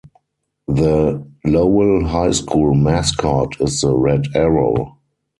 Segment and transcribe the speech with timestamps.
[0.67, 4.97] The Lowell High School mascot is the Red Arrow.